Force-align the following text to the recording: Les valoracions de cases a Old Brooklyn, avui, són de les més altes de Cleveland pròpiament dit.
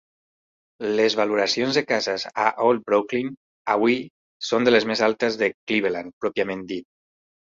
Les 0.99 1.15
valoracions 1.19 1.75
de 1.79 1.83
cases 1.91 2.23
a 2.45 2.47
Old 2.69 2.81
Brooklyn, 2.87 3.29
avui, 3.75 3.99
són 4.49 4.67
de 4.69 4.73
les 4.75 4.87
més 4.93 5.03
altes 5.09 5.37
de 5.43 5.51
Cleveland 5.57 6.17
pròpiament 6.25 6.65
dit. 6.73 6.89